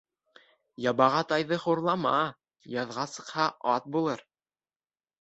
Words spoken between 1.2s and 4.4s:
тайҙы хурлама, яҙға сыҡһа, ат булыр.